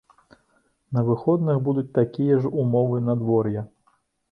На 0.97 1.03
выходных 1.09 1.59
будуць 1.67 1.93
такія 1.99 2.41
ж 2.47 2.53
умовы 2.65 3.05
надвор'я. 3.13 3.69